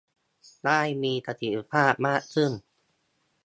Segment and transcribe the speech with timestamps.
[0.63, 2.51] ได้มีประสิทธิภาพมากขึ้น